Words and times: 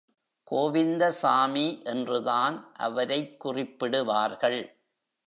கோவிந்தசாமி 0.51 1.83
என்றுதான் 1.83 2.73
அவரைக் 2.73 3.45
குறிப்பிடுவார்கள். 3.45 4.67